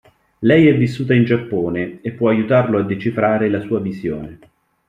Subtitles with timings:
[0.39, 4.39] Lei è vissuta in Giappone e può aiutarlo a decifrare la sua visione.